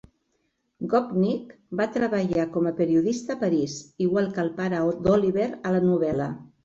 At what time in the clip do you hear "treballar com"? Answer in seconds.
1.97-2.69